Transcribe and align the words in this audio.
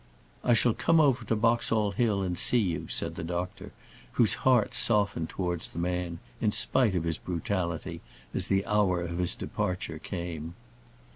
"I 0.43 0.55
shall 0.55 0.73
come 0.73 0.99
over 0.99 1.23
to 1.25 1.35
Boxall 1.35 1.91
Hill 1.91 2.23
and 2.23 2.35
see 2.35 2.57
you," 2.57 2.87
said 2.87 3.13
the 3.13 3.23
doctor, 3.23 3.71
whose 4.13 4.33
heart 4.41 4.73
softened 4.73 5.29
towards 5.29 5.67
the 5.69 5.77
man, 5.77 6.17
in 6.41 6.51
spite 6.51 6.95
of 6.95 7.03
his 7.03 7.19
brutality, 7.19 8.01
as 8.33 8.47
the 8.47 8.65
hour 8.65 9.01
of 9.01 9.19
his 9.19 9.35
departure 9.35 9.99
came. 9.99 10.55